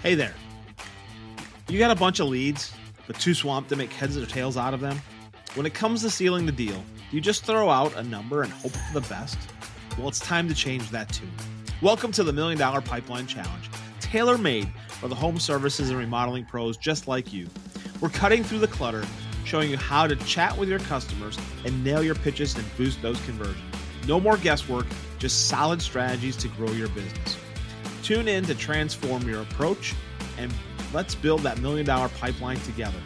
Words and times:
Hey 0.00 0.14
there. 0.14 0.34
You 1.68 1.80
got 1.80 1.90
a 1.90 1.98
bunch 1.98 2.20
of 2.20 2.28
leads, 2.28 2.72
but 3.08 3.18
too 3.18 3.34
swamped 3.34 3.68
to 3.70 3.76
make 3.76 3.92
heads 3.92 4.16
or 4.16 4.26
tails 4.26 4.56
out 4.56 4.72
of 4.72 4.78
them? 4.78 5.02
When 5.54 5.66
it 5.66 5.74
comes 5.74 6.02
to 6.02 6.10
sealing 6.10 6.46
the 6.46 6.52
deal, 6.52 6.76
do 7.10 7.16
you 7.16 7.20
just 7.20 7.44
throw 7.44 7.68
out 7.68 7.96
a 7.96 8.04
number 8.04 8.42
and 8.42 8.52
hope 8.52 8.70
for 8.70 9.00
the 9.00 9.08
best? 9.08 9.36
Well, 9.98 10.06
it's 10.06 10.20
time 10.20 10.46
to 10.46 10.54
change 10.54 10.88
that 10.90 11.12
too. 11.12 11.26
Welcome 11.82 12.12
to 12.12 12.22
the 12.22 12.32
Million 12.32 12.60
Dollar 12.60 12.80
Pipeline 12.80 13.26
Challenge, 13.26 13.68
tailor 13.98 14.38
made 14.38 14.68
for 14.86 15.08
the 15.08 15.16
home 15.16 15.40
services 15.40 15.90
and 15.90 15.98
remodeling 15.98 16.44
pros 16.44 16.76
just 16.76 17.08
like 17.08 17.32
you. 17.32 17.48
We're 18.00 18.10
cutting 18.10 18.44
through 18.44 18.60
the 18.60 18.68
clutter, 18.68 19.04
showing 19.44 19.68
you 19.68 19.78
how 19.78 20.06
to 20.06 20.14
chat 20.14 20.56
with 20.56 20.68
your 20.68 20.78
customers 20.78 21.36
and 21.64 21.82
nail 21.82 22.04
your 22.04 22.14
pitches 22.14 22.54
and 22.56 22.64
boost 22.76 23.02
those 23.02 23.20
conversions. 23.22 23.64
No 24.06 24.20
more 24.20 24.36
guesswork, 24.36 24.86
just 25.18 25.48
solid 25.48 25.82
strategies 25.82 26.36
to 26.36 26.46
grow 26.50 26.70
your 26.70 26.88
business. 26.90 27.36
Tune 28.08 28.26
in 28.26 28.42
to 28.44 28.54
transform 28.54 29.28
your 29.28 29.42
approach 29.42 29.94
and 30.38 30.50
let's 30.94 31.14
build 31.14 31.42
that 31.42 31.60
million 31.60 31.84
dollar 31.84 32.08
pipeline 32.08 32.58
together. 32.60 32.96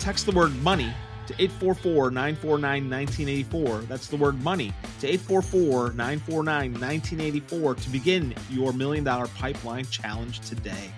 Text 0.00 0.26
the 0.26 0.32
word 0.32 0.52
money 0.60 0.92
to 1.28 1.34
844 1.34 2.10
949 2.10 2.90
1984. 2.90 3.78
That's 3.82 4.08
the 4.08 4.16
word 4.16 4.42
money 4.42 4.72
to 4.98 5.06
844 5.06 5.92
949 5.92 6.72
1984 6.72 7.74
to 7.76 7.90
begin 7.90 8.34
your 8.50 8.72
million 8.72 9.04
dollar 9.04 9.28
pipeline 9.28 9.84
challenge 9.84 10.40
today. 10.40 10.90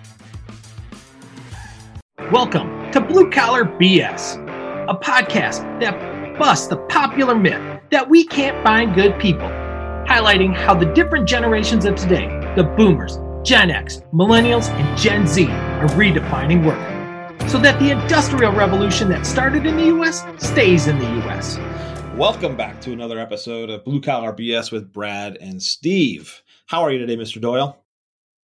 Welcome 2.31 2.91
to 2.91 3.01
Blue 3.01 3.29
Collar 3.29 3.65
BS, 3.65 4.37
a 4.89 4.95
podcast 4.95 5.79
that 5.79 6.39
busts 6.39 6.65
the 6.65 6.77
popular 6.87 7.35
myth 7.35 7.83
that 7.91 8.09
we 8.09 8.25
can't 8.25 8.63
find 8.63 8.95
good 8.95 9.19
people, 9.19 9.47
highlighting 10.07 10.55
how 10.55 10.73
the 10.73 10.87
different 10.93 11.27
generations 11.27 11.85
of 11.85 11.95
today, 11.95 12.40
the 12.57 12.63
boomers, 12.63 13.17
Gen 13.45 13.71
X, 13.71 14.01
millennials, 14.13 14.69
and 14.71 14.97
Gen 14.97 15.25
Z, 15.25 15.47
are 15.47 15.87
redefining 15.91 16.65
work 16.65 17.49
so 17.49 17.57
that 17.57 17.79
the 17.79 17.91
industrial 17.91 18.51
revolution 18.51 19.07
that 19.07 19.25
started 19.25 19.65
in 19.65 19.77
the 19.77 19.85
US 19.85 20.25
stays 20.37 20.87
in 20.87 20.99
the 20.99 21.25
US. 21.25 21.57
Welcome 22.17 22.57
back 22.57 22.81
to 22.81 22.91
another 22.91 23.19
episode 23.19 23.69
of 23.69 23.85
Blue 23.85 24.01
Collar 24.01 24.33
BS 24.33 24.69
with 24.69 24.91
Brad 24.91 25.37
and 25.37 25.63
Steve. 25.63 26.41
How 26.65 26.81
are 26.81 26.91
you 26.91 26.99
today, 26.99 27.15
Mr. 27.15 27.39
Doyle? 27.39 27.85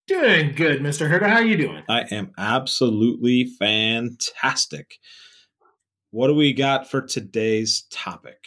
Doing 0.06 0.52
good, 0.54 0.82
Mr. 0.82 1.10
Herda. 1.10 1.28
How 1.28 1.38
are 1.38 1.44
you 1.44 1.56
doing? 1.56 1.82
I 1.88 2.02
am 2.12 2.30
absolutely 2.38 3.46
fantastic. 3.58 4.98
What 6.12 6.28
do 6.28 6.34
we 6.36 6.52
got 6.52 6.88
for 6.88 7.02
today's 7.02 7.82
topic? 7.90 8.44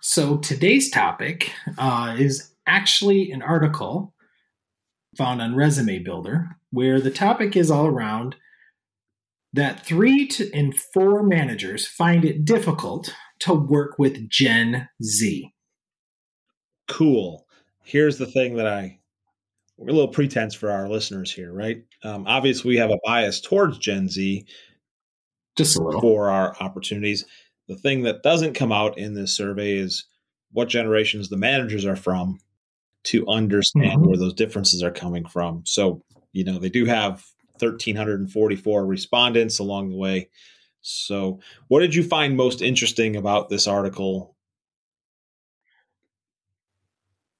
So, 0.00 0.36
today's 0.36 0.90
topic 0.90 1.52
uh, 1.78 2.16
is 2.18 2.52
actually 2.66 3.30
an 3.30 3.40
article 3.40 4.12
found 5.18 5.42
on 5.42 5.54
Resume 5.54 5.98
Builder 5.98 6.56
where 6.70 7.00
the 7.00 7.10
topic 7.10 7.56
is 7.56 7.70
all 7.70 7.86
around 7.86 8.36
that 9.52 9.84
three 9.84 10.26
to, 10.28 10.50
and 10.52 10.78
four 10.78 11.22
managers 11.22 11.86
find 11.86 12.24
it 12.24 12.44
difficult 12.44 13.14
to 13.40 13.54
work 13.54 13.98
with 13.98 14.28
Gen 14.28 14.88
Z. 15.02 15.52
Cool. 16.86 17.46
Here's 17.82 18.18
the 18.18 18.26
thing 18.26 18.56
that 18.56 18.66
I, 18.66 18.98
a 19.80 19.84
little 19.84 20.08
pretense 20.08 20.54
for 20.54 20.70
our 20.70 20.88
listeners 20.88 21.32
here, 21.32 21.52
right? 21.52 21.82
Um, 22.04 22.26
obviously, 22.26 22.70
we 22.70 22.76
have 22.76 22.90
a 22.90 22.98
bias 23.04 23.40
towards 23.40 23.78
Gen 23.78 24.08
Z 24.08 24.46
just 25.56 25.76
a 25.76 25.82
little 25.82 26.00
for 26.00 26.30
our 26.30 26.54
opportunities. 26.60 27.24
The 27.66 27.76
thing 27.76 28.02
that 28.02 28.22
doesn't 28.22 28.54
come 28.54 28.72
out 28.72 28.96
in 28.96 29.14
this 29.14 29.36
survey 29.36 29.76
is 29.76 30.06
what 30.52 30.68
generations 30.68 31.28
the 31.28 31.36
managers 31.36 31.84
are 31.84 31.96
from 31.96 32.38
to 33.08 33.26
understand 33.26 34.00
mm-hmm. 34.00 34.08
where 34.08 34.18
those 34.18 34.34
differences 34.34 34.82
are 34.82 34.90
coming 34.90 35.24
from. 35.26 35.62
So, 35.64 36.02
you 36.32 36.44
know, 36.44 36.58
they 36.58 36.68
do 36.68 36.84
have 36.84 37.24
1,344 37.58 38.84
respondents 38.84 39.58
along 39.58 39.88
the 39.88 39.96
way. 39.96 40.28
So, 40.82 41.40
what 41.68 41.80
did 41.80 41.94
you 41.94 42.04
find 42.04 42.36
most 42.36 42.60
interesting 42.60 43.16
about 43.16 43.48
this 43.48 43.66
article? 43.66 44.36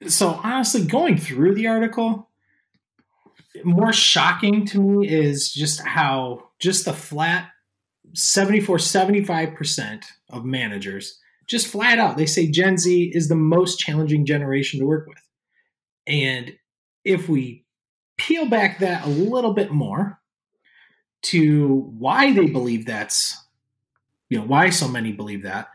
So, 0.07 0.41
honestly, 0.43 0.85
going 0.85 1.19
through 1.19 1.55
the 1.55 1.67
article, 1.67 2.31
more 3.63 3.93
shocking 3.93 4.65
to 4.67 4.81
me 4.81 5.09
is 5.09 5.53
just 5.53 5.81
how 5.81 6.51
just 6.61 6.85
the 6.85 6.93
flat 6.93 7.51
74 8.15 8.79
75% 8.79 10.05
of 10.31 10.45
managers 10.45 11.19
just 11.47 11.67
flat 11.67 11.99
out 11.99 12.17
they 12.17 12.27
say 12.27 12.51
Gen 12.51 12.79
Z 12.79 13.11
is 13.15 13.29
the 13.29 13.35
most 13.35 13.79
challenging 13.79 14.25
generation 14.25 14.81
to 14.81 14.87
work 14.87 15.07
with. 15.09 15.28
And 16.09 16.57
if 17.05 17.29
we 17.29 17.65
peel 18.17 18.49
back 18.49 18.81
that 18.81 19.05
a 19.05 19.09
little 19.09 19.53
bit 19.53 19.71
more 19.71 20.21
to 21.21 21.93
why 21.99 22.33
they 22.33 22.47
believe 22.47 22.87
that's, 22.87 23.37
you 24.29 24.39
know, 24.39 24.45
why 24.45 24.71
so 24.71 24.89
many 24.89 25.13
believe 25.13 25.43
that, 25.45 25.69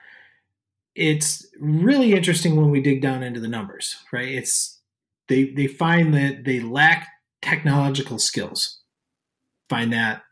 it's 0.96 1.48
really 1.60 2.14
interesting 2.14 2.56
when 2.56 2.70
we 2.70 2.82
dig 2.82 3.02
down 3.02 3.24
into 3.24 3.40
the 3.40 3.48
numbers, 3.48 3.96
right? 4.12 4.28
It's 4.28 4.80
they 5.28 5.46
they 5.46 5.68
find 5.68 6.14
that 6.14 6.44
they 6.44 6.60
lack 6.60 7.08
technological 7.42 8.20
skills. 8.20 8.80
Find 9.70 9.94
that 9.94 10.24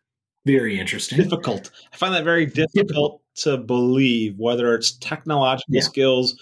very 0.45 0.79
interesting. 0.79 1.17
Difficult. 1.17 1.71
I 1.93 1.97
find 1.97 2.13
that 2.13 2.23
very 2.23 2.45
difficult, 2.45 3.21
to 3.35 3.57
believe 3.57 4.37
whether 4.37 4.75
it's 4.75 4.91
technological 4.91 5.75
yeah. 5.75 5.81
skills 5.81 6.39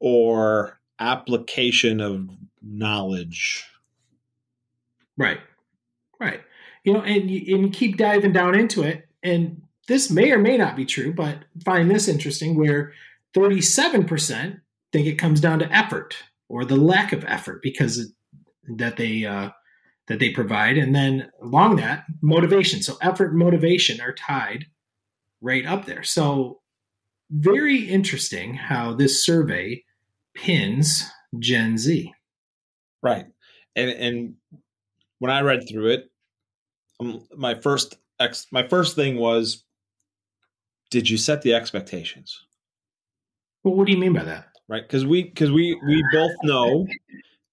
or 0.00 0.80
application 0.98 2.00
of 2.00 2.28
knowledge. 2.66 3.64
Right. 5.16 5.40
Right. 6.20 6.40
You 6.84 6.94
know, 6.94 7.02
and 7.02 7.30
you, 7.30 7.54
and 7.54 7.66
you 7.66 7.70
keep 7.70 7.96
diving 7.96 8.32
down 8.32 8.54
into 8.54 8.82
it, 8.82 9.08
and 9.22 9.62
this 9.88 10.10
may 10.10 10.30
or 10.30 10.38
may 10.38 10.56
not 10.56 10.76
be 10.76 10.84
true, 10.84 11.12
but 11.12 11.44
find 11.64 11.90
this 11.90 12.08
interesting 12.08 12.56
where 12.56 12.92
37% 13.34 14.60
think 14.92 15.06
it 15.06 15.16
comes 15.16 15.40
down 15.40 15.58
to 15.58 15.72
effort 15.72 16.16
or 16.48 16.64
the 16.64 16.76
lack 16.76 17.12
of 17.12 17.24
effort 17.24 17.60
because 17.62 18.12
that 18.76 18.96
they 18.96 19.24
uh, 19.24 19.50
that 20.08 20.20
they 20.20 20.30
provide, 20.30 20.78
and 20.78 20.94
then 20.94 21.30
along 21.42 21.76
that 21.76 22.04
motivation. 22.22 22.82
So 22.82 22.96
effort 23.00 23.30
and 23.30 23.38
motivation 23.38 24.00
are 24.00 24.12
tied 24.12 24.66
right 25.40 25.66
up 25.66 25.84
there. 25.84 26.02
So 26.02 26.60
very 27.30 27.88
interesting 27.88 28.54
how 28.54 28.94
this 28.94 29.24
survey 29.24 29.84
pins 30.34 31.04
Gen 31.38 31.76
Z. 31.76 32.12
Right. 33.06 33.26
And 33.76 33.90
and 33.90 34.34
when 35.20 35.30
I 35.30 35.42
read 35.42 35.68
through 35.68 35.90
it, 35.90 36.10
um, 36.98 37.24
my 37.36 37.54
first 37.54 37.98
ex 38.18 38.48
my 38.50 38.66
first 38.66 38.96
thing 38.96 39.16
was 39.16 39.64
did 40.90 41.08
you 41.08 41.16
set 41.16 41.42
the 41.42 41.54
expectations? 41.54 42.42
Well, 43.62 43.74
what 43.74 43.86
do 43.86 43.92
you 43.92 43.98
mean 43.98 44.12
by 44.12 44.24
that? 44.24 44.48
Right? 44.68 44.88
Cuz 44.88 45.06
we 45.06 45.30
cuz 45.30 45.52
we 45.52 45.80
we 45.86 46.04
both 46.12 46.32
know 46.42 46.88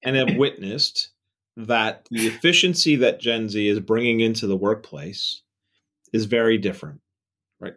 and 0.03 0.15
have 0.15 0.37
witnessed 0.37 1.09
that 1.55 2.07
the 2.09 2.25
efficiency 2.25 2.95
that 2.95 3.19
Gen 3.19 3.47
Z 3.47 3.67
is 3.67 3.79
bringing 3.79 4.21
into 4.21 4.47
the 4.47 4.57
workplace 4.57 5.43
is 6.13 6.25
very 6.25 6.57
different. 6.57 6.99
Right? 7.59 7.75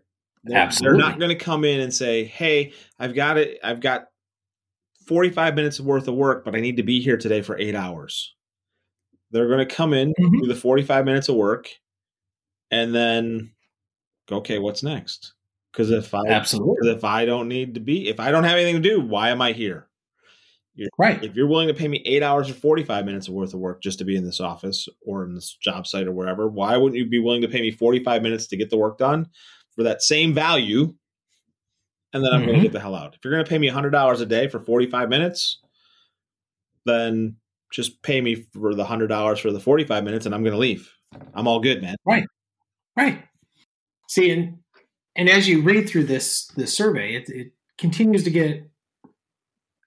Absolutely. 0.50 0.98
They're 0.98 1.10
not 1.10 1.18
going 1.18 1.36
to 1.36 1.44
come 1.44 1.62
in 1.64 1.80
and 1.80 1.92
say, 1.92 2.24
"Hey, 2.24 2.72
I've 2.98 3.14
got 3.14 3.36
it. 3.36 3.58
I've 3.62 3.80
got 3.80 4.08
45 5.06 5.54
minutes 5.54 5.80
worth 5.80 6.08
of 6.08 6.14
work, 6.14 6.44
but 6.44 6.54
I 6.54 6.60
need 6.60 6.76
to 6.78 6.82
be 6.82 7.00
here 7.00 7.16
today 7.16 7.42
for 7.42 7.58
eight 7.58 7.74
hours. 7.74 8.34
They're 9.30 9.48
going 9.48 9.66
to 9.66 9.74
come 9.74 9.92
in, 9.92 10.10
mm-hmm. 10.10 10.40
do 10.40 10.46
the 10.46 10.54
45 10.54 11.04
minutes 11.04 11.28
of 11.28 11.36
work, 11.36 11.68
and 12.70 12.94
then 12.94 13.52
go, 14.28 14.36
okay, 14.36 14.58
what's 14.58 14.82
next? 14.82 15.34
Because 15.72 15.90
if 15.90 16.14
I 16.14 16.22
absolutely 16.28 16.90
if 16.90 17.04
I 17.04 17.26
don't 17.26 17.48
need 17.48 17.74
to 17.74 17.80
be, 17.80 18.08
if 18.08 18.18
I 18.18 18.30
don't 18.30 18.44
have 18.44 18.56
anything 18.56 18.82
to 18.82 18.88
do, 18.88 19.00
why 19.00 19.30
am 19.30 19.42
I 19.42 19.52
here? 19.52 19.88
You're, 20.74 20.88
right. 20.98 21.22
If 21.22 21.34
you're 21.34 21.46
willing 21.46 21.68
to 21.68 21.74
pay 21.74 21.88
me 21.88 22.02
eight 22.04 22.22
hours 22.22 22.50
or 22.50 22.54
45 22.54 23.04
minutes 23.04 23.28
of 23.28 23.34
worth 23.34 23.54
of 23.54 23.60
work 23.60 23.82
just 23.82 23.98
to 23.98 24.04
be 24.04 24.16
in 24.16 24.24
this 24.24 24.40
office 24.40 24.88
or 25.06 25.24
in 25.24 25.34
this 25.34 25.54
job 25.54 25.86
site 25.86 26.06
or 26.06 26.12
wherever, 26.12 26.48
why 26.48 26.76
wouldn't 26.76 26.98
you 26.98 27.08
be 27.08 27.18
willing 27.18 27.42
to 27.42 27.48
pay 27.48 27.60
me 27.60 27.70
45 27.70 28.22
minutes 28.22 28.46
to 28.48 28.56
get 28.56 28.70
the 28.70 28.76
work 28.76 28.98
done 28.98 29.26
for 29.74 29.82
that 29.84 30.02
same 30.02 30.34
value 30.34 30.94
and 32.16 32.24
then 32.24 32.32
I'm 32.32 32.40
mm-hmm. 32.40 32.46
going 32.48 32.60
to 32.60 32.64
get 32.64 32.72
the 32.72 32.80
hell 32.80 32.94
out. 32.94 33.14
If 33.14 33.20
you're 33.22 33.32
going 33.32 33.44
to 33.44 33.48
pay 33.48 33.58
me 33.58 33.68
$100 33.68 34.20
a 34.20 34.26
day 34.26 34.48
for 34.48 34.58
45 34.58 35.10
minutes, 35.10 35.60
then 36.86 37.36
just 37.70 38.02
pay 38.02 38.22
me 38.22 38.46
for 38.54 38.74
the 38.74 38.86
$100 38.86 39.38
for 39.38 39.52
the 39.52 39.60
45 39.60 40.02
minutes 40.02 40.24
and 40.24 40.34
I'm 40.34 40.42
going 40.42 40.54
to 40.54 40.58
leave. 40.58 40.90
I'm 41.34 41.46
all 41.46 41.60
good, 41.60 41.82
man. 41.82 41.96
Right. 42.06 42.24
Right. 42.96 43.22
See, 44.08 44.30
and, 44.30 44.58
and 45.14 45.28
as 45.28 45.46
you 45.46 45.60
read 45.60 45.88
through 45.88 46.04
this, 46.04 46.46
this 46.56 46.74
survey, 46.74 47.16
it, 47.16 47.28
it 47.28 47.52
continues 47.76 48.24
to 48.24 48.30
get 48.30 48.66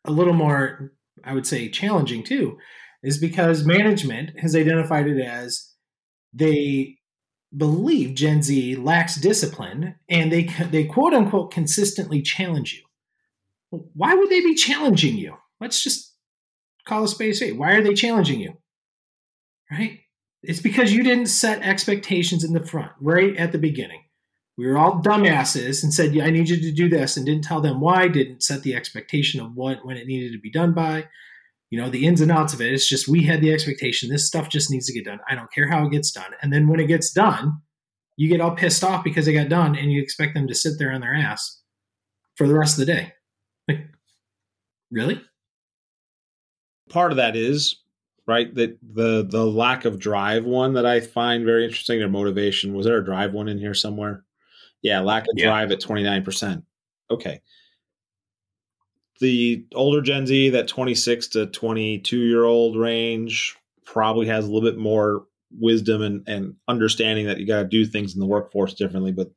a 0.05 0.11
little 0.11 0.33
more, 0.33 0.93
I 1.23 1.33
would 1.33 1.47
say, 1.47 1.67
challenging 1.69 2.23
too, 2.23 2.59
is 3.01 3.17
because 3.17 3.65
management 3.65 4.39
has 4.39 4.55
identified 4.55 5.07
it 5.07 5.19
as 5.19 5.73
they 6.31 6.98
believe 7.55 8.15
Gen 8.15 8.43
Z 8.43 8.75
lacks 8.75 9.15
discipline 9.15 9.95
and 10.07 10.31
they 10.31 10.43
they 10.69 10.85
quote 10.85 11.13
unquote 11.13 11.51
consistently 11.51 12.21
challenge 12.21 12.73
you. 12.73 13.79
Why 13.93 14.13
would 14.13 14.29
they 14.29 14.41
be 14.41 14.55
challenging 14.55 15.17
you? 15.17 15.35
Let's 15.59 15.83
just 15.83 16.13
call 16.85 17.03
a 17.03 17.07
space 17.07 17.41
eight. 17.41 17.57
Why 17.57 17.73
are 17.73 17.83
they 17.83 17.93
challenging 17.93 18.39
you? 18.39 18.57
Right? 19.71 19.99
It's 20.41 20.61
because 20.61 20.93
you 20.93 21.03
didn't 21.03 21.27
set 21.27 21.61
expectations 21.61 22.43
in 22.43 22.53
the 22.53 22.65
front, 22.65 22.91
right 23.01 23.35
at 23.35 23.51
the 23.51 23.57
beginning. 23.57 24.03
We 24.57 24.67
were 24.67 24.77
all 24.77 25.01
dumbasses 25.01 25.83
and 25.83 25.93
said, 25.93 26.13
yeah, 26.13 26.25
I 26.25 26.31
need 26.31 26.49
you 26.49 26.57
to 26.57 26.71
do 26.71 26.89
this, 26.89 27.15
and 27.15 27.25
didn't 27.25 27.43
tell 27.43 27.61
them 27.61 27.79
why, 27.79 28.07
didn't 28.07 28.43
set 28.43 28.63
the 28.63 28.75
expectation 28.75 29.39
of 29.39 29.55
what, 29.55 29.85
when 29.85 29.97
it 29.97 30.07
needed 30.07 30.33
to 30.33 30.39
be 30.39 30.51
done 30.51 30.73
by. 30.73 31.07
You 31.71 31.79
know, 31.79 31.89
the 31.89 32.05
ins 32.07 32.21
and 32.21 32.31
outs 32.31 32.53
of 32.53 32.61
it. 32.61 32.73
It's 32.73 32.89
just 32.89 33.07
we 33.07 33.23
had 33.23 33.41
the 33.41 33.53
expectation 33.53 34.09
this 34.09 34.25
stuff 34.25 34.49
just 34.49 34.71
needs 34.71 34.87
to 34.87 34.93
get 34.93 35.05
done. 35.05 35.19
I 35.29 35.35
don't 35.35 35.51
care 35.53 35.67
how 35.69 35.85
it 35.85 35.91
gets 35.91 36.11
done. 36.11 36.31
And 36.41 36.51
then 36.51 36.67
when 36.67 36.79
it 36.79 36.87
gets 36.87 37.11
done, 37.11 37.53
you 38.17 38.27
get 38.27 38.41
all 38.41 38.55
pissed 38.55 38.83
off 38.83 39.03
because 39.03 39.27
it 39.27 39.33
got 39.33 39.49
done 39.49 39.75
and 39.75 39.91
you 39.91 40.01
expect 40.01 40.33
them 40.33 40.47
to 40.47 40.55
sit 40.55 40.73
there 40.79 40.91
on 40.91 41.01
their 41.01 41.13
ass 41.13 41.61
for 42.35 42.47
the 42.47 42.55
rest 42.57 42.79
of 42.79 42.85
the 42.85 42.91
day. 42.93 43.13
Like, 43.67 43.81
really? 44.91 45.21
Part 46.89 47.11
of 47.11 47.17
that 47.17 47.35
is 47.35 47.77
right 48.25 48.53
that 48.55 48.77
the 48.93 49.25
the 49.29 49.45
lack 49.45 49.85
of 49.85 49.99
drive 49.99 50.45
one 50.45 50.73
that 50.73 50.85
I 50.85 50.99
find 50.99 51.45
very 51.45 51.63
interesting. 51.65 51.99
Their 51.99 52.09
motivation 52.09 52.73
was 52.73 52.85
there 52.87 52.97
a 52.97 53.05
drive 53.05 53.33
one 53.33 53.47
in 53.47 53.59
here 53.59 53.75
somewhere? 53.75 54.23
Yeah, 54.81 55.01
lack 55.01 55.23
of 55.23 55.29
Yeah. 55.35 55.45
drive 55.45 55.71
at 55.71 55.79
twenty 55.81 56.01
nine 56.03 56.23
percent. 56.23 56.63
Okay. 57.11 57.41
The 59.19 59.65
older 59.75 60.01
Gen 60.01 60.25
Z, 60.27 60.49
that 60.51 60.67
twenty 60.67 60.95
six 60.95 61.27
to 61.29 61.47
twenty 61.47 61.99
two 61.99 62.19
year 62.19 62.45
old 62.45 62.77
range, 62.77 63.57
probably 63.85 64.27
has 64.27 64.45
a 64.45 64.51
little 64.51 64.69
bit 64.69 64.77
more 64.79 65.25
wisdom 65.51 66.01
and, 66.01 66.27
and 66.27 66.55
understanding 66.67 67.25
that 67.25 67.39
you 67.39 67.47
got 67.47 67.63
to 67.63 67.67
do 67.67 67.85
things 67.85 68.13
in 68.13 68.19
the 68.19 68.25
workforce 68.27 68.73
differently. 68.75 69.11
But 69.11 69.29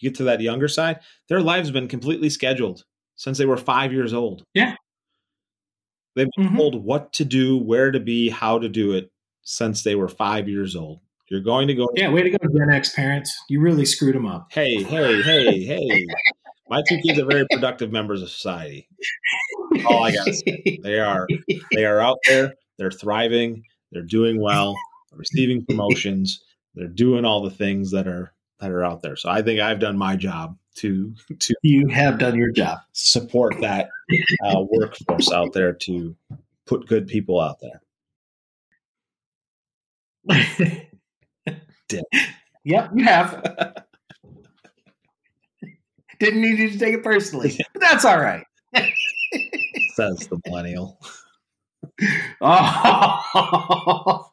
you 0.00 0.10
get 0.10 0.16
to 0.18 0.24
that 0.24 0.40
younger 0.40 0.68
side, 0.68 1.00
their 1.28 1.40
lives 1.40 1.68
have 1.68 1.74
been 1.74 1.88
completely 1.88 2.30
scheduled 2.30 2.84
since 3.16 3.36
they 3.38 3.46
were 3.46 3.56
five 3.56 3.92
years 3.92 4.14
old. 4.14 4.44
Yeah. 4.54 4.74
They've 6.16 6.28
been 6.36 6.48
Mhm. 6.48 6.56
told 6.56 6.84
what 6.84 7.12
to 7.14 7.24
do, 7.24 7.58
where 7.58 7.90
to 7.90 8.00
be, 8.00 8.30
how 8.30 8.58
to 8.58 8.68
do 8.68 8.92
it 8.92 9.12
since 9.42 9.82
they 9.82 9.94
were 9.94 10.08
five 10.08 10.48
years 10.48 10.74
old. 10.74 11.00
You're 11.28 11.42
going 11.42 11.68
to 11.68 11.74
go. 11.74 11.88
Yeah, 11.94 12.10
way 12.10 12.22
to 12.22 12.30
go, 12.30 12.38
Gen 12.56 12.70
X 12.70 12.94
parents. 12.94 13.36
You 13.50 13.60
really 13.60 13.84
screwed 13.84 14.14
them 14.14 14.26
up. 14.26 14.48
Hey, 14.50 14.82
hey, 14.82 15.22
hey, 15.22 15.64
hey. 15.64 16.06
My 16.70 16.82
two 16.88 16.98
kids 16.98 17.18
are 17.18 17.26
very 17.26 17.46
productive 17.50 17.90
members 17.92 18.22
of 18.22 18.30
society. 18.30 18.88
all 19.86 20.04
I 20.04 20.12
gotta 20.12 20.78
They 20.82 20.98
are 20.98 21.26
they 21.72 21.84
are 21.84 22.00
out 22.00 22.18
there, 22.26 22.54
they're 22.78 22.90
thriving, 22.90 23.62
they're 23.92 24.02
doing 24.02 24.40
well, 24.40 24.74
receiving 25.12 25.64
promotions, 25.64 26.42
they're 26.74 26.88
doing 26.88 27.24
all 27.24 27.42
the 27.42 27.50
things 27.50 27.90
that 27.92 28.06
are 28.06 28.32
that 28.60 28.70
are 28.70 28.84
out 28.84 29.02
there. 29.02 29.16
So 29.16 29.28
I 29.30 29.42
think 29.42 29.60
I've 29.60 29.80
done 29.80 29.96
my 29.96 30.16
job 30.16 30.56
to 30.76 31.14
to 31.40 31.54
you 31.62 31.88
have 31.88 32.18
done 32.18 32.36
your 32.36 32.50
job. 32.52 32.78
support 32.92 33.54
that 33.60 33.88
uh, 34.44 34.62
workforce 34.70 35.30
out 35.32 35.52
there 35.52 35.72
to 35.72 36.16
put 36.66 36.86
good 36.86 37.06
people 37.06 37.40
out 37.40 37.58
there. 37.60 37.80
Yep, 42.64 42.90
you 42.96 43.04
have. 43.04 43.84
Didn't 46.18 46.42
need 46.42 46.58
you 46.58 46.70
to 46.70 46.78
take 46.78 46.94
it 46.94 47.04
personally, 47.04 47.56
but 47.72 47.80
that's 47.80 48.04
all 48.04 48.18
right. 48.18 48.44
Says 49.94 50.28
the 50.28 50.40
millennial. 50.46 51.00
Oh, 52.40 54.26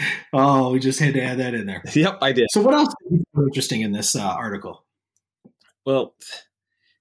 oh, 0.32 0.72
we 0.72 0.78
just 0.78 1.00
had 1.00 1.14
to 1.14 1.22
add 1.22 1.38
that 1.38 1.54
in 1.54 1.66
there. 1.66 1.82
Yep, 1.94 2.18
I 2.22 2.32
did. 2.32 2.48
So, 2.50 2.60
what 2.60 2.74
else 2.74 2.92
is 3.10 3.20
interesting 3.36 3.82
in 3.82 3.92
this 3.92 4.16
uh, 4.16 4.22
article? 4.22 4.84
Well, 5.84 6.14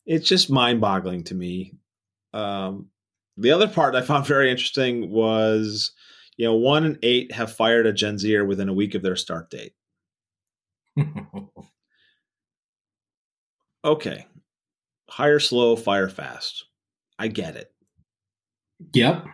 it's 0.05 0.27
just 0.27 0.49
mind 0.49 0.81
boggling 0.81 1.23
to 1.25 1.35
me. 1.35 1.73
Um, 2.33 2.87
the 3.37 3.51
other 3.51 3.67
part 3.67 3.95
I 3.95 4.01
found 4.01 4.25
very 4.25 4.49
interesting 4.49 5.09
was, 5.11 5.91
you 6.37 6.45
know, 6.45 6.55
one 6.55 6.85
in 6.85 6.99
eight 7.03 7.31
have 7.33 7.51
fired 7.51 7.85
a 7.85 7.93
Gen 7.93 8.17
Zer 8.17 8.45
within 8.45 8.69
a 8.69 8.73
week 8.73 8.95
of 8.95 9.01
their 9.01 9.15
start 9.15 9.49
date. 9.49 9.73
Okay. 13.87 14.27
Hire 15.09 15.39
slow, 15.39 15.77
fire 15.77 16.09
fast. 16.09 16.65
I 17.17 17.29
get 17.29 17.55
it. 17.55 17.71
yep. 18.93 19.25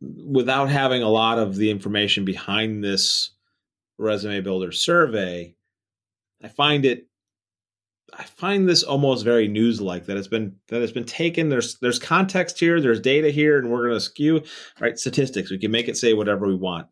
Without 0.00 0.68
having 0.68 1.02
a 1.02 1.08
lot 1.08 1.38
of 1.38 1.56
the 1.56 1.70
information 1.70 2.24
behind 2.24 2.84
this 2.84 3.32
resume 3.98 4.40
builder 4.42 4.72
survey, 4.72 5.54
I 6.42 6.48
find 6.48 6.84
it 6.84 7.06
I 8.12 8.24
find 8.24 8.68
this 8.68 8.82
almost 8.82 9.24
very 9.24 9.46
news 9.46 9.80
like 9.80 10.06
that 10.06 10.16
it's 10.16 10.28
been 10.28 10.56
that 10.68 10.82
it's 10.82 10.92
been 10.92 11.04
taken. 11.04 11.48
There's 11.48 11.78
there's 11.78 11.98
context 11.98 12.58
here, 12.58 12.80
there's 12.80 13.00
data 13.00 13.30
here, 13.30 13.58
and 13.58 13.70
we're 13.70 13.88
gonna 13.88 14.00
skew 14.00 14.42
right 14.80 14.98
statistics. 14.98 15.50
We 15.50 15.58
can 15.58 15.70
make 15.70 15.88
it 15.88 15.96
say 15.96 16.12
whatever 16.14 16.46
we 16.46 16.56
want. 16.56 16.86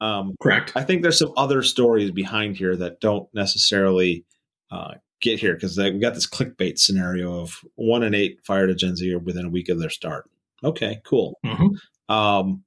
Um, 0.00 0.34
Correct. 0.40 0.72
I 0.74 0.82
think 0.82 1.02
there's 1.02 1.18
some 1.18 1.32
other 1.36 1.62
stories 1.62 2.10
behind 2.10 2.56
here 2.56 2.76
that 2.76 3.00
don't 3.00 3.28
necessarily 3.34 4.24
uh, 4.70 4.94
get 5.22 5.40
here 5.40 5.54
because 5.54 5.78
we 5.78 5.98
got 5.98 6.14
this 6.14 6.28
clickbait 6.28 6.78
scenario 6.78 7.40
of 7.40 7.58
one 7.76 8.02
in 8.02 8.14
eight 8.14 8.38
fired 8.44 8.68
a 8.68 8.74
Gen 8.74 8.96
Z 8.96 9.14
within 9.16 9.46
a 9.46 9.50
week 9.50 9.70
of 9.70 9.78
their 9.80 9.88
start. 9.88 10.28
Okay, 10.62 11.00
cool. 11.04 11.38
Mhm. 11.44 11.76
Um, 12.08 12.62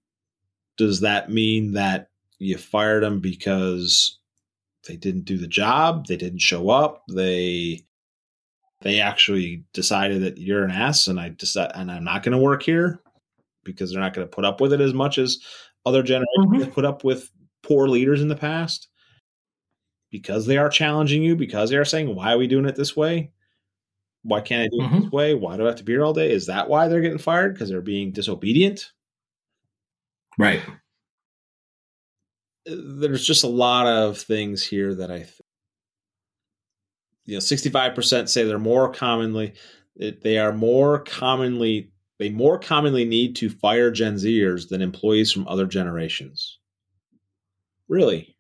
does 0.78 1.02
that 1.02 1.30
mean 1.30 1.74
that 1.74 2.10
you 2.40 2.58
fired 2.58 3.04
them 3.04 3.20
because 3.20 4.20
they 4.88 4.96
didn't 4.96 5.26
do 5.26 5.38
the 5.38 5.48
job, 5.48 6.08
they 6.08 6.18
didn't 6.18 6.42
show 6.42 6.70
up, 6.70 7.04
they 7.10 7.86
they 8.82 9.00
actually 9.00 9.64
decided 9.74 10.22
that 10.22 10.38
you're 10.38 10.64
an 10.64 10.70
ass 10.72 11.08
and 11.08 11.20
I 11.20 11.30
decide 11.30 11.72
and 11.76 11.90
I'm 11.92 12.04
not 12.04 12.24
going 12.24 12.34
to 12.34 12.38
work 12.38 12.62
here 12.62 13.00
because 13.64 13.92
they're 13.92 14.02
not 14.02 14.14
going 14.14 14.28
to 14.28 14.36
put 14.36 14.46
up 14.46 14.62
with 14.62 14.74
it 14.74 14.82
as 14.82 14.94
much 14.94 15.18
as 15.18 15.40
other 15.86 16.04
generations 16.04 16.66
Mhm. 16.68 16.74
put 16.74 16.86
up 16.86 17.04
with 17.04 17.32
poor 17.64 17.88
leaders 17.88 18.22
in 18.22 18.28
the 18.28 18.36
past 18.36 18.90
because 20.12 20.46
they 20.46 20.58
are 20.58 20.70
challenging 20.70 21.24
you 21.24 21.36
because 21.36 21.70
they 21.70 21.78
are 21.78 21.86
saying 21.86 22.16
why 22.16 22.34
are 22.34 22.38
we 22.38 22.48
doing 22.48 22.66
it 22.66 22.76
this 22.76 22.96
way 22.96 23.32
why 24.24 24.42
can't 24.42 24.64
i 24.64 24.68
do 24.68 24.86
it 24.86 24.90
this 24.90 25.06
mm-hmm. 25.06 25.16
way 25.16 25.34
why 25.34 25.58
do 25.58 25.64
i 25.64 25.68
have 25.68 25.76
to 25.76 25.84
be 25.84 25.94
here 25.94 26.04
all 26.04 26.14
day 26.14 26.32
is 26.32 26.48
that 26.48 26.70
why 26.70 26.88
they're 26.88 27.02
getting 27.02 27.18
fired 27.18 27.54
because 27.54 27.70
they're 27.70 27.82
being 27.82 28.12
disobedient 28.12 28.92
Right. 30.38 30.62
Uh, 32.70 32.76
there's 33.00 33.26
just 33.26 33.44
a 33.44 33.48
lot 33.48 33.88
of 33.88 34.18
things 34.18 34.64
here 34.64 34.94
that 34.96 35.12
I, 35.12 35.20
th- 35.20 35.42
you 37.26 37.36
know, 37.36 37.40
65% 37.40 38.30
say 38.30 38.44
they're 38.44 38.60
more 38.60 38.92
commonly, 38.92 39.54
they 39.96 40.38
are 40.38 40.54
more 40.54 41.00
commonly, 41.00 41.92
they 42.20 42.30
more 42.30 42.60
commonly 42.60 43.06
need 43.06 43.36
to 43.38 43.50
fire 43.50 43.92
Gen 43.92 44.16
Zers 44.16 44.70
than 44.70 44.82
employees 44.82 45.32
from 45.32 45.48
other 45.48 45.66
generations. 45.66 46.60
Really? 47.88 48.35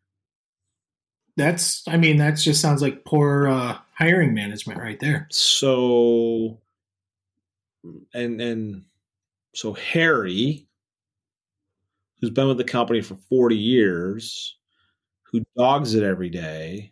That's. 1.38 1.88
I 1.88 1.98
mean, 1.98 2.18
that 2.18 2.32
just 2.32 2.62
sounds 2.62 2.82
like 2.82 3.06
poor 3.06 3.48
uh, 3.48 3.78
hiring 3.94 4.34
management 4.34 4.80
right 4.80 5.00
there. 5.00 5.28
So, 5.32 6.60
and, 8.14 8.40
and 8.40 8.84
so 9.54 9.74
Harry, 9.74 10.68
who's 12.20 12.30
been 12.30 12.48
with 12.48 12.58
the 12.58 12.64
company 12.64 13.02
for 13.02 13.16
40 13.30 13.56
years, 13.56 14.58
who 15.24 15.44
dogs 15.58 15.94
it 15.96 16.04
every 16.04 16.30
day, 16.30 16.92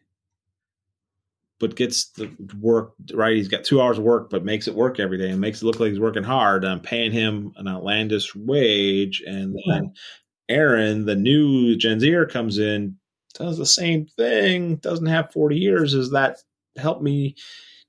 but 1.59 1.75
gets 1.75 2.05
the 2.07 2.29
work 2.59 2.93
right. 3.13 3.37
He's 3.37 3.47
got 3.47 3.63
two 3.63 3.81
hours 3.81 3.97
of 3.97 4.03
work, 4.03 4.29
but 4.29 4.43
makes 4.43 4.67
it 4.67 4.75
work 4.75 4.99
every 4.99 5.17
day 5.17 5.29
and 5.29 5.39
makes 5.39 5.61
it 5.61 5.65
look 5.65 5.79
like 5.79 5.91
he's 5.91 5.99
working 5.99 6.23
hard. 6.23 6.63
And 6.63 6.73
I'm 6.73 6.81
paying 6.81 7.11
him 7.11 7.53
an 7.55 7.67
outlandish 7.67 8.35
wage. 8.35 9.23
And 9.25 9.57
then 9.65 9.93
Aaron, 10.49 11.05
the 11.05 11.15
new 11.15 11.77
Gen 11.77 12.01
Zer, 12.01 12.25
comes 12.25 12.57
in, 12.57 12.97
does 13.33 13.57
the 13.57 13.65
same 13.65 14.05
thing, 14.05 14.77
doesn't 14.77 15.05
have 15.05 15.31
40 15.31 15.57
years. 15.57 15.93
Is 15.93 16.11
that 16.11 16.37
help 16.77 17.01
me? 17.01 17.35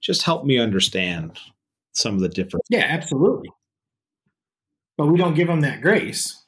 Just 0.01 0.23
help 0.23 0.45
me 0.45 0.59
understand 0.59 1.39
some 1.93 2.15
of 2.15 2.21
the 2.21 2.29
difference. 2.29 2.67
Yeah, 2.69 2.87
absolutely. 2.89 3.51
But 4.97 5.07
we 5.07 5.19
don't 5.19 5.35
give 5.35 5.49
them 5.49 5.63
that 5.63 5.81
grace. 5.81 6.45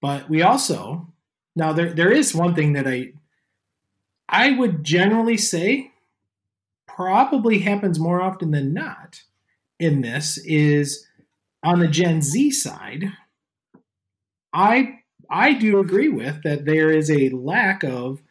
But 0.00 0.28
we 0.28 0.42
also 0.42 1.08
now 1.56 1.72
there 1.72 1.92
there 1.92 2.12
is 2.12 2.34
one 2.34 2.54
thing 2.54 2.74
that 2.74 2.86
I 2.86 3.12
I 4.28 4.52
would 4.52 4.84
generally 4.84 5.36
say 5.36 5.92
probably 6.86 7.58
happens 7.58 7.98
more 7.98 8.20
often 8.20 8.50
than 8.50 8.72
not 8.72 9.22
in 9.78 10.00
this 10.00 10.38
is 10.38 11.06
on 11.62 11.80
the 11.80 11.88
Gen 11.88 12.22
Z 12.22 12.50
side. 12.52 13.12
I 14.52 15.00
I 15.30 15.54
do 15.54 15.78
agree 15.78 16.08
with 16.08 16.42
that 16.42 16.64
there 16.64 16.90
is 16.90 17.10
a 17.10 17.30
lack 17.30 17.82
of 17.82 18.22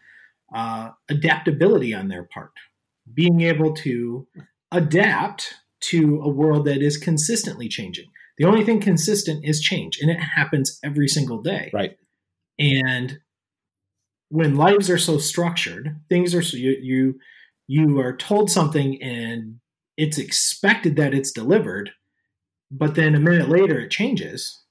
uh, 0.54 0.92
adaptability 1.10 1.94
on 1.94 2.08
their 2.08 2.24
part, 2.24 2.52
being 3.14 3.42
able 3.42 3.74
to 3.76 4.28
adapt 4.72 5.54
to 5.82 6.22
a 6.22 6.30
world 6.30 6.66
that 6.66 6.82
is 6.82 6.98
consistently 6.98 7.68
changing. 7.68 8.10
The 8.38 8.46
only 8.46 8.64
thing 8.64 8.80
consistent 8.80 9.46
is 9.46 9.62
change, 9.62 10.00
and 10.02 10.10
it 10.10 10.20
happens 10.20 10.80
every 10.84 11.08
single 11.08 11.42
day. 11.42 11.70
Right. 11.74 11.98
And 12.58 13.20
when 14.30 14.56
lives 14.56 14.90
are 14.90 14.98
so 14.98 15.18
structured, 15.18 16.00
things 16.10 16.34
are 16.34 16.42
so 16.42 16.58
you 16.58 16.78
you 16.82 17.20
you 17.68 18.00
are 18.00 18.16
told 18.16 18.50
something 18.50 19.02
and 19.02 19.60
it's 19.98 20.18
expected 20.18 20.96
that 20.96 21.14
it's 21.14 21.32
delivered, 21.32 21.92
but 22.72 22.96
then 22.96 23.16
a 23.16 23.20
minute 23.20 23.50
later 23.50 23.80
it 23.80 23.92
changes. 23.92 24.64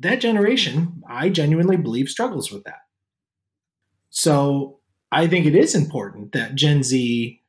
That 0.00 0.20
generation, 0.20 1.02
I 1.08 1.30
genuinely 1.30 1.76
believe, 1.76 2.08
struggles 2.08 2.52
with 2.52 2.64
that. 2.64 2.82
So 4.10 4.80
I 5.10 5.26
think 5.26 5.46
it 5.46 5.54
is 5.54 5.74
important 5.74 6.32
that 6.32 6.54
Gen 6.54 6.82
Z 6.82 7.40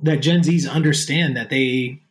that 0.00 0.16
Gen 0.16 0.40
Zs 0.40 0.70
understand 0.70 1.36
that 1.36 1.50
they 1.50 2.02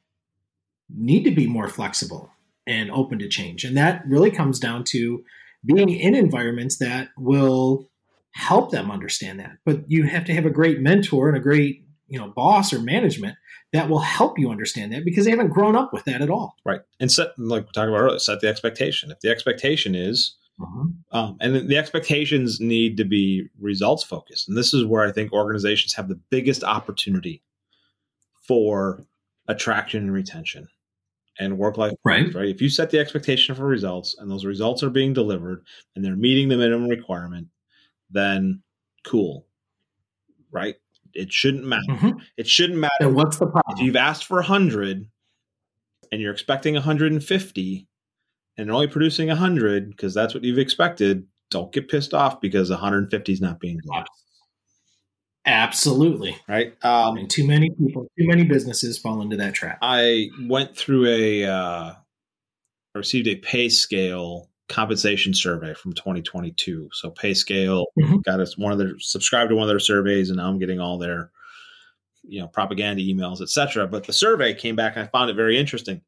need 0.90 1.24
to 1.24 1.32
be 1.32 1.48
more 1.48 1.68
flexible 1.68 2.32
and 2.66 2.90
open 2.92 3.20
to 3.20 3.28
change. 3.28 3.64
And 3.64 3.76
that 3.78 4.04
really 4.08 4.32
comes 4.32 4.60
down 4.60 4.84
to 4.86 5.24
being 5.66 5.90
in 5.90 6.16
environments 6.16 6.78
that 6.78 7.10
will 7.18 7.90
help 8.32 8.72
them 8.72 8.90
understand 8.90 9.40
that. 9.40 9.58
But 9.66 9.90
you 9.90 10.04
have 10.04 10.26
to 10.26 10.34
have 10.34 10.46
a 10.46 10.50
great 10.50 10.80
mentor 10.80 11.28
and 11.28 11.38
a 11.38 11.42
great, 11.42 11.86
you 12.08 12.20
know, 12.20 12.30
boss 12.30 12.74
or 12.74 12.80
management 12.80 13.36
that 13.72 13.90
will 13.90 14.00
help 14.00 14.38
you 14.38 14.52
understand 14.52 14.94
that 14.94 15.04
because 15.04 15.26
they 15.26 15.32
haven't 15.32 15.50
grown 15.50 15.76
up 15.76 15.92
with 15.94 16.06
that 16.06 16.22
at 16.22 16.30
all. 16.30 16.56
Right. 16.66 16.82
And 17.00 17.12
set 17.12 17.30
like 17.38 17.66
we 17.66 17.72
talked 17.72 17.90
about 17.90 18.00
earlier, 18.00 18.20
set 18.20 18.40
the 18.40 18.48
expectation. 18.48 19.12
If 19.12 19.20
the 19.22 19.30
expectation 19.30 19.96
is 19.96 20.36
mm-hmm. 20.60 21.18
um, 21.18 21.38
and 21.40 21.68
the 21.68 21.78
expectations 21.78 22.60
need 22.60 22.98
to 22.98 23.04
be 23.04 23.48
results 23.60 24.04
focused. 24.04 24.48
And 24.48 24.58
this 24.58 24.74
is 24.74 24.86
where 24.86 25.06
I 25.08 25.12
think 25.12 25.34
organizations 25.34 25.94
have 25.94 26.08
the 26.08 26.20
biggest 26.30 26.64
opportunity 26.64 27.42
for 28.48 29.06
attraction 29.48 30.04
and 30.04 30.14
retention 30.14 30.68
and 31.40 31.58
work 31.58 31.78
life 31.78 31.94
right. 32.06 32.34
right. 32.34 32.50
If 32.50 32.62
you 32.62 32.70
set 32.70 32.92
the 32.92 33.00
expectation 33.00 33.56
for 33.56 33.66
results 33.66 34.16
and 34.20 34.30
those 34.30 34.46
results 34.46 34.84
are 34.84 34.90
being 34.90 35.14
delivered 35.14 35.66
and 35.96 36.06
they're 36.06 36.16
meeting 36.16 36.50
the 36.50 36.58
minimum 36.58 36.90
requirement, 36.90 37.48
then 38.12 38.62
cool. 39.04 39.48
Right? 40.52 40.76
It 41.14 41.32
shouldn't 41.32 41.66
matter. 41.66 41.82
Mm-hmm. 41.90 42.20
It 42.38 42.48
shouldn't 42.48 42.80
matter. 42.80 42.94
And 43.00 43.16
what's 43.16 43.38
the 43.38 43.48
problem? 43.48 43.78
If 43.78 43.84
you've 43.84 43.96
asked 43.96 44.26
for 44.26 44.38
100 44.38 45.08
and 46.12 46.22
you're 46.22 46.32
expecting 46.32 46.74
150 46.74 47.88
and 48.58 48.68
they're 48.68 48.76
only 48.76 48.88
producing 48.88 49.28
100 49.28 49.90
because 49.90 50.14
that's 50.14 50.34
what 50.34 50.44
you've 50.44 50.60
expected, 50.60 51.28
don't 51.52 51.72
get 51.72 51.90
pissed 51.90 52.14
off 52.14 52.42
because 52.42 52.70
150 52.70 53.32
is 53.32 53.42
not 53.42 53.60
being 53.60 53.80
done. 53.92 54.06
Absolutely. 55.46 56.38
Right. 56.48 56.74
Um, 56.84 57.18
and 57.18 57.30
too 57.30 57.46
many 57.46 57.70
people, 57.70 58.04
too 58.18 58.28
many 58.28 58.46
businesses 58.46 58.98
fall 58.98 59.22
into 59.22 59.38
that 59.38 59.54
trap. 59.54 59.78
I 59.82 60.30
went 60.42 60.76
through 60.76 61.08
a, 61.08 61.46
uh, 61.46 61.94
I 62.96 62.98
received 62.98 63.28
a 63.28 63.36
pay 63.36 63.70
scale 63.70 64.50
compensation 64.74 65.36
survey 65.36 65.74
from 65.76 65.94
2022. 65.94 66.90
So 66.94 67.12
pay 67.12 67.36
scale 67.36 67.86
mm-hmm. 67.98 68.18
got 68.26 68.40
us 68.40 68.58
one 68.58 68.72
of 68.72 68.80
their 68.80 68.94
subscribed 69.00 69.50
to 69.50 69.56
one 69.56 69.64
of 69.64 69.70
their 69.70 69.80
surveys, 69.80 70.30
and 70.30 70.38
now 70.38 70.50
I'm 70.50 70.58
getting 70.58 70.80
all 70.80 70.98
their, 70.98 71.30
you 72.24 72.42
know, 72.42 72.48
propaganda 72.48 73.04
emails, 73.04 73.40
etc. 73.40 73.88
But 73.88 74.06
the 74.06 74.14
survey 74.14 74.56
came 74.56 74.76
back, 74.76 74.96
and 74.96 75.06
I 75.06 75.08
found 75.08 75.30
it 75.30 75.36
very 75.36 75.60
interesting. 75.60 76.02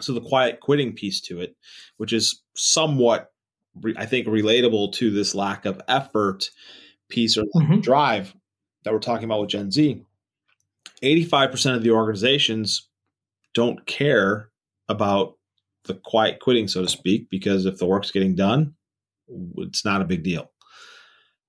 So 0.00 0.12
the 0.12 0.20
quiet 0.20 0.60
quitting 0.60 0.92
piece 0.92 1.22
to 1.22 1.40
it, 1.40 1.56
which 1.96 2.12
is 2.12 2.42
somewhat, 2.54 3.32
I 3.96 4.04
think, 4.04 4.26
relatable 4.26 4.92
to 4.94 5.10
this 5.10 5.34
lack 5.34 5.64
of 5.64 5.80
effort 5.88 6.50
piece 7.08 7.38
or 7.38 7.44
mm-hmm. 7.44 7.80
drive 7.80 8.34
that 8.84 8.92
we're 8.92 9.00
talking 9.00 9.24
about 9.24 9.40
with 9.40 9.50
Gen 9.50 9.70
Z, 9.70 10.04
85% 11.02 11.76
of 11.76 11.82
the 11.82 11.90
organizations 11.92 12.88
don't 13.54 13.84
care 13.86 14.50
about 14.88 15.36
the 15.84 15.94
quiet 15.94 16.40
quitting, 16.40 16.68
so 16.68 16.82
to 16.82 16.88
speak, 16.88 17.28
because 17.30 17.66
if 17.66 17.78
the 17.78 17.86
work's 17.86 18.10
getting 18.10 18.34
done, 18.34 18.74
it's 19.58 19.84
not 19.84 20.02
a 20.02 20.06
big 20.06 20.22
deal. 20.22 20.50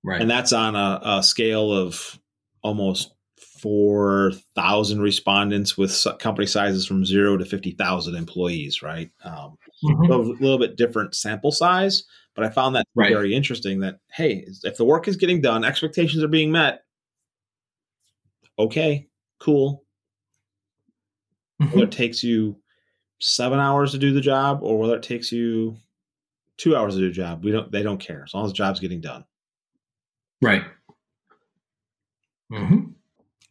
Right. 0.04 0.20
And 0.20 0.30
that's 0.30 0.52
on 0.52 0.74
a, 0.74 1.00
a 1.04 1.22
scale 1.22 1.72
of 1.72 2.18
almost 2.62 3.14
4,000 3.60 5.00
respondents 5.00 5.78
with 5.78 6.04
company 6.18 6.46
sizes 6.46 6.86
from 6.86 7.04
zero 7.04 7.36
to 7.36 7.44
50,000 7.44 8.16
employees, 8.16 8.82
right? 8.82 9.10
Um, 9.24 9.56
mm-hmm. 9.84 10.10
a, 10.10 10.16
little, 10.16 10.58
bit 10.58 10.76
different 10.76 11.14
sample 11.14 11.52
size, 11.52 12.02
but 12.34 12.44
I 12.44 12.50
found 12.50 12.74
that 12.74 12.86
right. 12.96 13.12
very 13.12 13.34
interesting 13.34 13.80
that, 13.80 13.98
hey, 14.12 14.44
if 14.64 14.76
the 14.76 14.84
work 14.84 15.06
is 15.06 15.16
getting 15.16 15.40
done, 15.40 15.64
expectations 15.64 16.24
are 16.24 16.28
being 16.28 16.50
met, 16.50 16.82
okay, 18.58 19.06
cool. 19.38 19.84
Mm-hmm. 21.60 21.78
It 21.78 21.92
takes 21.92 22.24
you 22.24 22.56
seven 23.22 23.60
hours 23.60 23.92
to 23.92 23.98
do 23.98 24.12
the 24.12 24.20
job 24.20 24.60
or 24.62 24.78
whether 24.78 24.96
it 24.96 25.02
takes 25.02 25.30
you 25.30 25.76
two 26.58 26.76
hours 26.76 26.94
to 26.94 27.00
do 27.00 27.08
the 27.08 27.14
job, 27.14 27.44
we 27.44 27.52
don't 27.52 27.70
they 27.70 27.82
don't 27.82 28.00
care 28.00 28.24
as 28.24 28.34
long 28.34 28.44
as 28.44 28.50
the 28.50 28.56
job's 28.56 28.80
getting 28.80 29.00
done. 29.00 29.24
Right. 30.42 30.64
Mm-hmm. 32.52 32.90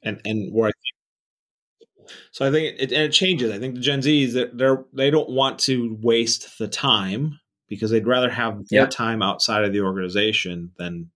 And 0.04 0.22
and 0.26 0.54
where 0.54 0.68
I 0.68 0.72
think 0.72 2.12
so 2.32 2.46
I 2.46 2.52
think 2.52 2.76
it 2.80 2.92
and 2.92 3.04
it 3.04 3.14
changes. 3.14 3.52
I 3.52 3.60
think 3.60 3.76
the 3.76 3.82
Gen 3.82 4.02
Zs 4.02 4.34
that 4.34 4.58
they're 4.58 4.84
they 4.94 5.10
don't 5.10 5.30
want 5.30 5.58
to 5.60 5.98
waste 6.02 6.58
the 6.60 6.68
time 6.68 7.40
because 7.70 7.92
they'd 7.92 8.06
rather 8.06 8.30
have 8.30 8.58
yep. 8.58 8.66
their 8.70 8.88
time 8.88 9.22
outside 9.22 9.64
of 9.64 9.72
the 9.72 9.82
organization 9.82 10.72
than 10.78 11.10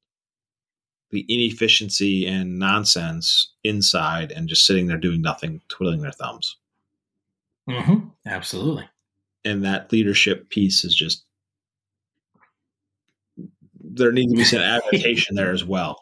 the 1.11 1.25
inefficiency 1.27 2.25
and 2.25 2.57
nonsense 2.57 3.53
inside 3.65 4.31
and 4.31 4.47
just 4.47 4.65
sitting 4.65 4.87
there 4.87 4.97
doing 4.97 5.21
nothing, 5.21 5.61
twiddling 5.67 6.01
their 6.01 6.11
thumbs. 6.11 6.57
Mm-hmm. 7.69 8.07
Absolutely. 8.25 8.87
And 9.43 9.63
that 9.65 9.91
leadership 9.91 10.49
piece 10.49 10.83
is 10.83 10.95
just 10.95 11.25
there 13.79 14.11
needs 14.11 14.31
to 14.31 14.37
be 14.37 14.43
some 14.43 14.59
adaptation 14.59 15.35
there 15.35 15.51
as 15.51 15.63
well 15.63 15.97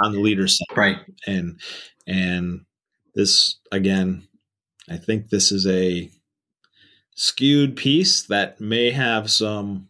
on 0.00 0.12
the 0.12 0.20
leader 0.20 0.48
side. 0.48 0.66
Right. 0.74 0.98
And 1.26 1.60
and 2.06 2.64
this 3.14 3.58
again, 3.72 4.26
I 4.88 4.96
think 4.96 5.28
this 5.28 5.52
is 5.52 5.66
a 5.66 6.10
skewed 7.14 7.76
piece 7.76 8.22
that 8.22 8.60
may 8.60 8.90
have 8.90 9.30
some 9.30 9.88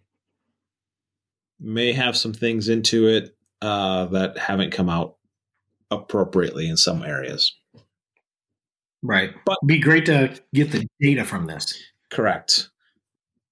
may 1.58 1.92
have 1.92 2.16
some 2.16 2.32
things 2.32 2.68
into 2.68 3.08
it 3.08 3.36
uh, 3.62 4.06
that 4.06 4.38
haven't 4.38 4.72
come 4.72 4.88
out 4.88 5.16
appropriately 5.90 6.68
in 6.68 6.76
some 6.76 7.02
areas. 7.02 7.54
Right. 9.02 9.32
But 9.44 9.58
It'd 9.62 9.68
be 9.68 9.78
great 9.78 10.06
to 10.06 10.34
get 10.54 10.72
the 10.72 10.86
data 11.00 11.24
from 11.24 11.46
this. 11.46 11.78
Correct. 12.10 12.70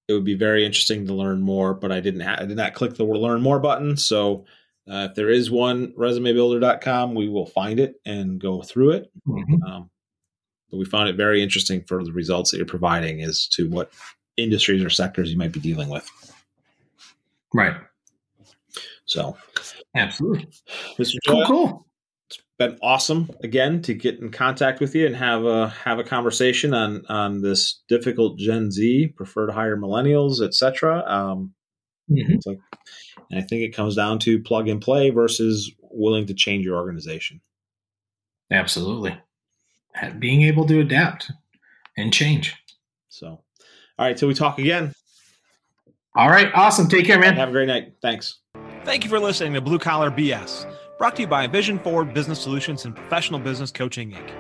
It 0.09 0.13
would 0.13 0.25
be 0.25 0.35
very 0.35 0.67
interesting 0.67 1.07
to 1.07 1.15
learn 1.15 1.41
more, 1.41 1.75
but 1.75 1.91
I 1.91 2.01
didn't 2.01 2.21
ha- 2.21 2.37
I 2.39 2.45
did 2.45 2.57
not 2.57 2.75
click 2.75 2.95
the 2.95 3.05
learn 3.05 3.41
more 3.41 3.59
button. 3.59 3.97
So 3.97 4.45
uh, 4.91 5.09
if 5.11 5.15
there 5.15 5.31
is 5.31 5.51
one, 5.51 5.93
resumebuilder.com, 5.93 7.15
we 7.15 7.29
will 7.29 7.47
find 7.47 7.81
it 7.81 8.01
and 8.05 8.39
go 8.39 8.61
through 8.63 8.93
it. 8.93 9.11
Mm-hmm. 9.27 9.63
Um, 9.63 9.91
but 10.71 10.77
we 10.77 10.85
found 10.85 11.09
it 11.09 11.17
very 11.17 11.43
interesting 11.43 11.83
for 11.85 12.05
the 12.05 12.13
results 12.13 12.51
that 12.51 12.59
you're 12.59 12.67
providing 12.67 13.23
as 13.23 13.47
to 13.49 13.69
what 13.71 13.93
industries 14.37 14.85
or 14.85 14.91
sectors 14.91 15.31
you 15.31 15.39
might 15.39 15.53
be 15.53 15.61
dealing 15.61 15.89
with. 15.89 16.09
Right. 17.55 17.77
So 19.07 19.37
Absolutely. 19.95 20.49
Mr. 20.99 21.17
Cool, 21.27 21.47
cool. 21.47 21.87
It's 22.35 22.45
been 22.59 22.79
awesome 22.83 23.31
again 23.43 23.83
to 23.83 23.95
get 23.95 24.21
in 24.21 24.31
contact 24.31 24.81
with 24.81 24.95
you 24.95 25.07
and 25.07 25.17
have 25.17 25.45
a 25.45 25.69
have 25.69 25.99
a 25.99 26.05
conversation 26.05 26.75
on 26.75 27.05
on 27.09 27.43
this 27.43 27.83
difficult 27.89 28.39
Gen 28.39 28.71
Z, 28.71 29.09
prefer 29.17 29.47
to 29.47 29.53
hire 29.53 29.77
millennials, 29.77 30.41
etc. 30.43 31.05
Um, 31.07 31.55
mm-hmm. 32.11 32.35
like, 32.47 32.61
and 33.31 33.41
I 33.41 33.43
think 33.43 33.63
it 33.63 33.75
comes 33.75 33.97
down 33.97 34.19
to 34.21 34.43
plug 34.43 34.69
and 34.69 34.81
play 34.81 35.11
versus 35.11 35.71
willing 35.81 36.27
to 36.27 36.35
change 36.35 36.65
your 36.65 36.77
organization. 36.77 37.41
Absolutely, 38.51 39.17
being 40.19 40.43
able 40.43 40.67
to 40.67 40.81
adapt 40.81 41.31
and 41.97 42.13
change. 42.13 42.55
So, 43.09 43.29
all 43.29 43.45
right, 43.99 44.17
till 44.17 44.29
we 44.29 44.35
talk 44.35 44.59
again. 44.59 44.93
All 46.17 46.29
right, 46.29 46.53
awesome. 46.55 46.89
Take 46.89 47.07
care, 47.07 47.19
man. 47.19 47.35
Have 47.35 47.49
a 47.49 47.53
great 47.53 47.67
night. 47.67 47.95
Thanks. 48.01 48.39
Thank 48.85 49.03
you 49.03 49.11
for 49.11 49.19
listening 49.19 49.55
to 49.55 49.61
Blue 49.61 49.79
Collar 49.79 50.11
BS, 50.11 50.71
brought 50.99 51.17
to 51.17 51.23
you 51.23 51.29
by 51.29 51.47
Vision 51.47 51.79
Forward 51.81 52.15
Business 52.15 52.41
Solutions 52.41 52.85
and 52.85 52.95
Professional 52.95 53.41
Business 53.41 53.73
Coaching 53.73 54.13
Inc. 54.13 54.31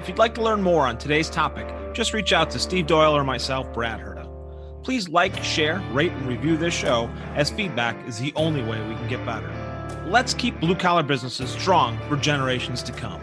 If 0.00 0.08
you'd 0.08 0.18
like 0.18 0.34
to 0.36 0.42
learn 0.42 0.62
more 0.62 0.86
on 0.86 0.98
today's 0.98 1.28
topic, 1.28 1.66
just 1.94 2.12
reach 2.12 2.32
out 2.32 2.48
to 2.50 2.60
Steve 2.60 2.86
Doyle 2.86 3.16
or 3.16 3.24
myself, 3.24 3.72
Brad 3.72 3.98
Herda. 3.98 4.24
Please 4.84 5.08
like, 5.08 5.42
share, 5.42 5.82
rate, 5.90 6.12
and 6.12 6.28
review 6.28 6.56
this 6.56 6.72
show, 6.72 7.10
as 7.34 7.50
feedback 7.50 7.96
is 8.06 8.20
the 8.20 8.32
only 8.36 8.62
way 8.62 8.80
we 8.86 8.94
can 8.94 9.08
get 9.08 9.26
better. 9.26 9.50
Let's 10.06 10.32
keep 10.32 10.60
blue 10.60 10.76
collar 10.76 11.02
businesses 11.02 11.50
strong 11.50 11.98
for 12.08 12.16
generations 12.16 12.84
to 12.84 12.92
come. 12.92 13.20